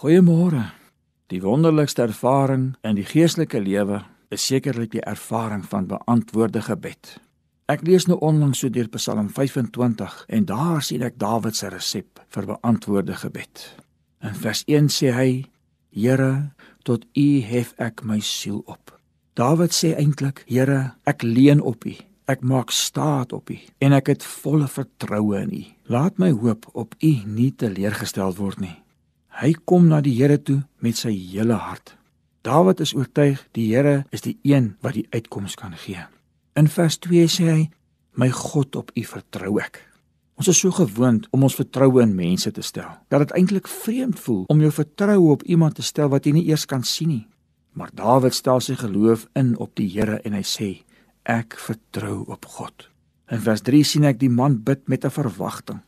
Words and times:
Goeiemôre. 0.00 0.62
Die 1.28 1.42
wonderlikste 1.44 2.06
ervaring 2.06 2.70
in 2.88 2.96
die 2.96 3.04
geestelike 3.04 3.60
lewe 3.60 3.98
is 4.32 4.46
sekerlik 4.48 4.94
die 4.94 5.02
ervaring 5.04 5.60
van 5.68 5.90
beantwoorde 5.90 6.62
gebed. 6.64 7.18
Ek 7.68 7.84
lees 7.84 8.06
nou 8.08 8.16
onlangs 8.24 8.62
so 8.64 8.72
deur 8.72 8.88
Psalm 8.96 9.28
25 9.28 10.16
en 10.38 10.48
daar 10.48 10.80
sien 10.80 11.04
ek 11.04 11.20
Dawid 11.20 11.60
se 11.60 11.68
resep 11.68 12.24
vir 12.32 12.48
beantwoorde 12.48 13.20
gebed. 13.26 13.66
In 14.24 14.40
vers 14.40 14.64
1 14.64 14.88
sê 14.88 15.12
hy: 15.12 15.28
Here, 15.92 16.56
tot 16.80 17.04
U 17.12 17.28
hef 17.52 17.76
ek 17.76 18.00
my 18.00 18.22
siel 18.24 18.64
op. 18.64 18.96
Dawid 19.36 19.76
sê 19.76 19.92
eintlik: 20.00 20.46
Here, 20.48 20.94
ek 21.04 21.28
leun 21.28 21.60
op 21.60 21.84
U. 21.84 21.98
Ek 22.24 22.40
maak 22.40 22.72
staat 22.72 23.36
op 23.36 23.52
U 23.52 23.60
en 23.84 24.00
ek 24.00 24.14
het 24.16 24.30
volle 24.40 24.64
vertroue 24.80 25.44
in 25.44 25.58
U. 25.60 25.66
Laat 25.92 26.16
my 26.16 26.32
hoop 26.32 26.70
op 26.72 26.96
U 27.04 27.18
nie 27.28 27.52
teleurgestel 27.52 28.32
word 28.40 28.64
nie. 28.64 28.78
Hy 29.40 29.54
kom 29.64 29.86
na 29.88 30.02
die 30.04 30.12
Here 30.18 30.36
toe 30.36 30.58
met 30.84 30.98
sy 31.00 31.14
hele 31.16 31.56
hart. 31.56 31.94
Dawid 32.44 32.82
is 32.84 32.90
oortuig 32.92 33.40
die 33.56 33.70
Here 33.70 34.02
is 34.12 34.20
die 34.20 34.34
een 34.44 34.74
wat 34.84 34.98
die 34.98 35.06
uitkoms 35.16 35.54
kan 35.56 35.72
gee. 35.80 36.02
In 36.60 36.68
vers 36.68 36.98
2 37.00 37.24
sê 37.24 37.46
hy: 37.48 37.62
"My 38.20 38.28
God 38.28 38.76
op 38.76 38.92
U 38.92 39.04
vertrou 39.04 39.56
ek." 39.60 39.80
Ons 40.36 40.48
is 40.48 40.60
so 40.60 40.70
gewoond 40.70 41.26
om 41.32 41.42
ons 41.42 41.56
vertroue 41.56 42.02
in 42.02 42.14
mense 42.14 42.52
te 42.52 42.62
stel 42.62 42.92
dat 43.08 43.20
dit 43.20 43.32
eintlik 43.32 43.68
vreemd 43.68 44.20
voel 44.20 44.44
om 44.48 44.60
jou 44.60 44.70
vertroue 44.72 45.32
op 45.32 45.42
iemand 45.42 45.74
te 45.74 45.82
stel 45.82 46.08
wat 46.08 46.26
jy 46.26 46.32
nie 46.32 46.48
eers 46.48 46.66
kan 46.66 46.84
sien 46.84 47.08
nie. 47.08 47.26
Maar 47.72 47.90
Dawid 47.94 48.34
stel 48.34 48.60
sy 48.60 48.74
geloof 48.76 49.26
in 49.34 49.56
op 49.56 49.74
die 49.74 49.88
Here 49.88 50.20
en 50.24 50.32
hy 50.32 50.44
sê: 50.44 50.84
"Ek 51.24 51.56
vertrou 51.56 52.28
op 52.28 52.44
God." 52.44 52.90
In 53.30 53.40
vers 53.40 53.60
3 53.62 53.84
sien 53.84 54.04
ek 54.04 54.18
die 54.20 54.28
man 54.28 54.62
bid 54.62 54.88
met 54.88 55.04
'n 55.04 55.10
verwagting. 55.10 55.80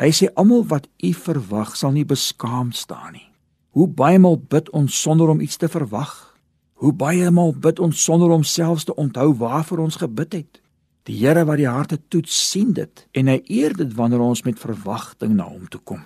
Hy 0.00 0.08
sê 0.08 0.30
almal 0.40 0.64
wat 0.70 0.88
u 1.04 1.12
verwag 1.12 1.74
sal 1.76 1.92
nie 1.92 2.06
beskaam 2.08 2.72
staan 2.72 3.12
nie. 3.12 3.28
Hoe 3.76 3.88
baie 3.88 4.18
maal 4.18 4.38
bid 4.40 4.70
ons 4.72 5.00
sonder 5.02 5.28
om 5.28 5.40
iets 5.40 5.56
te 5.60 5.68
verwag? 5.68 6.12
Hoe 6.80 6.92
baie 6.92 7.30
maal 7.30 7.52
bid 7.52 7.78
ons 7.78 8.04
sonder 8.04 8.32
om 8.32 8.44
selfs 8.44 8.84
te 8.88 8.94
onthou 8.96 9.34
waarvoor 9.36 9.84
ons 9.84 10.00
gebid 10.00 10.32
het? 10.32 10.62
Die 11.08 11.18
Here 11.18 11.44
wat 11.44 11.58
die 11.60 11.68
harte 11.68 11.98
toets, 12.08 12.34
sien 12.50 12.72
dit 12.72 13.04
en 13.12 13.28
hy 13.28 13.40
eer 13.50 13.76
dit 13.76 13.92
wanneer 13.98 14.22
ons 14.24 14.44
met 14.46 14.58
verwagting 14.58 15.36
na 15.36 15.48
hom 15.50 15.68
toe 15.68 15.80
kom. 15.84 16.00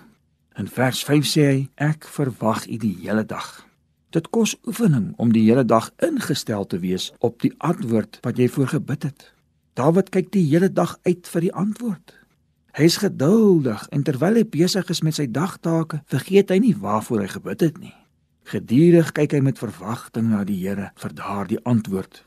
In 0.57 0.67
vers 0.67 1.03
5 1.05 1.27
sê 1.29 1.47
hy: 1.47 1.57
Ek 1.77 2.07
verwag 2.09 2.65
u 2.67 2.77
die 2.81 2.95
hele 3.03 3.23
dag. 3.23 3.45
Dit 4.11 4.31
kos 4.33 4.55
oefening 4.65 5.11
om 5.21 5.31
die 5.31 5.45
hele 5.45 5.63
dag 5.67 5.91
ingestel 6.03 6.65
te 6.65 6.79
wees 6.81 7.11
op 7.19 7.39
die 7.43 7.53
antwoord 7.59 8.19
wat 8.25 8.39
jy 8.41 8.47
voorgebid 8.49 9.09
het. 9.11 9.27
Dawid 9.77 10.09
kyk 10.09 10.31
die 10.33 10.47
hele 10.49 10.71
dag 10.73 10.97
uit 11.05 11.27
vir 11.29 11.45
die 11.45 11.53
antwoord. 11.53 12.15
Hy's 12.77 12.99
geduldig 13.01 13.87
en 13.89 14.03
terwyl 14.05 14.35
hy 14.37 14.43
besig 14.53 14.89
is 14.93 14.99
met 15.01 15.15
sy 15.17 15.23
dagtake, 15.33 16.03
vergeet 16.13 16.51
hy 16.53 16.59
nie 16.61 16.75
waarvoor 16.77 17.23
hy 17.23 17.29
gebid 17.31 17.63
het 17.65 17.79
nie. 17.81 17.93
Gedurig 18.51 19.09
kyk 19.17 19.33
hy 19.33 19.39
met 19.41 19.57
verwagting 19.57 20.27
na 20.29 20.43
die 20.45 20.59
Here 20.61 20.91
vir 21.01 21.15
daardie 21.17 21.57
antwoord. 21.65 22.19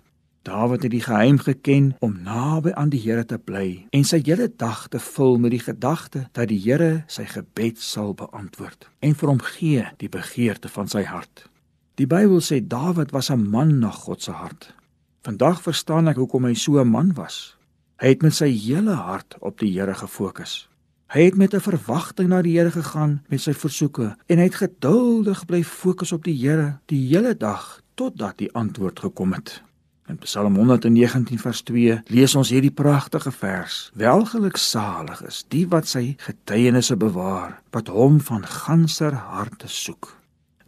Dawid 0.43 0.83
het 0.83 0.91
die 0.91 1.05
geheim 1.05 1.39
geken 1.39 1.93
om 2.03 2.17
naby 2.27 2.73
aan 2.75 2.91
die 2.91 2.99
Here 2.99 3.23
te 3.23 3.39
bly 3.39 3.87
en 3.95 4.03
sy 4.03 4.19
hele 4.27 4.49
dag 4.51 4.89
te 4.91 4.99
vul 4.99 5.39
met 5.39 5.55
die 5.55 5.63
gedagte 5.63 6.25
dat 6.35 6.51
die 6.51 6.59
Here 6.59 7.05
sy 7.07 7.29
gebed 7.31 7.79
sal 7.79 8.11
beantwoord 8.19 8.91
en 9.07 9.15
vir 9.15 9.31
hom 9.31 9.41
gee 9.53 9.87
die 10.03 10.11
begeerte 10.11 10.73
van 10.75 10.91
sy 10.91 11.05
hart. 11.07 11.47
Die 11.95 12.11
Bybel 12.11 12.43
sê 12.43 12.59
Dawid 12.59 13.15
was 13.15 13.31
'n 13.31 13.47
man 13.55 13.79
na 13.79 13.95
God 13.95 14.23
se 14.23 14.35
hart. 14.35 14.75
Vandag 15.23 15.63
verstaan 15.63 16.09
ek 16.09 16.17
hoekom 16.17 16.45
hy 16.45 16.55
so 16.55 16.81
'n 16.83 16.91
man 16.91 17.15
was. 17.15 17.55
Hy 18.01 18.15
het 18.15 18.23
met 18.25 18.33
sy 18.33 18.47
hele 18.49 18.95
hart 18.97 19.35
op 19.45 19.59
die 19.61 19.75
Here 19.75 19.93
gefokus. 19.93 20.71
Hy 21.13 21.27
het 21.27 21.35
met 21.37 21.53
'n 21.55 21.61
verwagting 21.61 22.29
na 22.29 22.41
die 22.43 22.57
Here 22.57 22.71
gegaan 22.71 23.21
met 23.29 23.41
sy 23.41 23.53
versoeke 23.53 24.17
en 24.27 24.39
hy 24.39 24.45
het 24.45 24.55
geduldig 24.55 25.45
bly 25.45 25.63
fokus 25.63 26.13
op 26.13 26.25
die 26.25 26.35
Here 26.35 26.79
die 26.87 27.09
hele 27.09 27.37
dag 27.37 27.83
totdat 27.95 28.39
die 28.39 28.53
antwoord 28.53 29.01
gekom 29.01 29.33
het. 29.33 29.63
In 30.09 30.19
Psalm 30.19 30.57
119 30.57 31.39
vers 31.39 31.63
2 31.63 32.03
lees 32.07 32.35
ons 32.35 32.49
hierdie 32.49 32.71
pragtige 32.71 33.33
vers: 33.33 33.91
Welgeluksalig 33.95 35.23
is 35.23 35.45
die 35.49 35.69
wat 35.69 35.87
sy 35.87 36.15
getuienisse 36.17 36.97
bewaar, 36.97 37.61
wat 37.71 37.89
hom 37.89 38.21
van 38.21 38.47
ganser 38.47 39.13
harte 39.13 39.69
soek. 39.69 40.20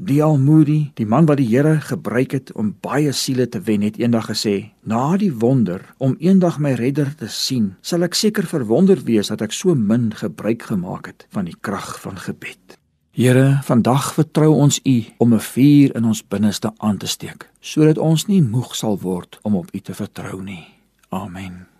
Die 0.02 0.18
Almoedi, 0.18 0.90
die 0.98 1.06
man 1.06 1.28
wat 1.28 1.38
die 1.38 1.46
Here 1.46 1.76
gebruik 1.78 2.32
het 2.34 2.48
om 2.58 2.72
baie 2.82 3.12
siele 3.14 3.44
te 3.46 3.60
wen, 3.62 3.84
het 3.86 4.00
eendag 4.00 4.26
gesê: 4.32 4.72
"Na 4.82 5.16
die 5.16 5.30
wonder 5.30 5.94
om 5.98 6.16
eendag 6.18 6.58
my 6.58 6.72
redder 6.72 7.14
te 7.14 7.28
sien, 7.28 7.76
sal 7.80 8.02
ek 8.02 8.14
seker 8.14 8.42
verwonder 8.42 8.98
wees 9.04 9.28
dat 9.28 9.42
ek 9.42 9.52
so 9.52 9.74
min 9.74 10.10
gebruik 10.10 10.62
gemaak 10.62 11.06
het 11.06 11.26
van 11.30 11.44
die 11.44 11.54
krag 11.60 12.00
van 12.00 12.18
gebed." 12.18 12.78
Here, 13.12 13.60
vandag 13.62 14.14
vertrou 14.14 14.50
ons 14.54 14.80
U 14.84 15.04
om 15.18 15.34
'n 15.34 15.40
vuur 15.40 15.94
in 15.94 16.04
ons 16.04 16.28
binneste 16.28 16.72
aan 16.78 16.96
te 16.96 17.06
steek, 17.06 17.50
sodat 17.60 17.98
ons 17.98 18.26
nie 18.26 18.42
moeg 18.42 18.74
sal 18.74 18.98
word 18.98 19.38
om 19.42 19.54
op 19.54 19.68
U 19.72 19.78
te 19.78 19.94
vertrou 19.94 20.42
nie. 20.42 20.66
Amen. 21.10 21.71